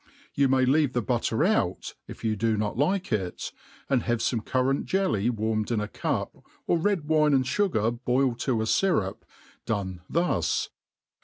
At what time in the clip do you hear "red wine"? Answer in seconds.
6.79-7.35